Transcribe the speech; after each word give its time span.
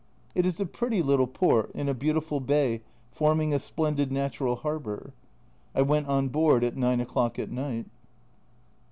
It 0.33 0.47
is 0.47 0.59
a 0.59 0.65
pretty 0.65 1.03
little 1.03 1.27
port, 1.27 1.71
in 1.75 1.87
a 1.87 1.93
beautiful 1.93 2.39
bay 2.39 2.81
forming 3.11 3.53
a 3.53 3.59
splendid 3.59 4.11
natural 4.11 4.55
harbour. 4.55 5.13
I 5.75 5.83
went 5.83 6.07
on 6.07 6.29
board 6.29 6.63
at 6.63 6.75
9 6.75 6.99
o'clock 7.01 7.37
at 7.37 7.51
night. 7.51 7.85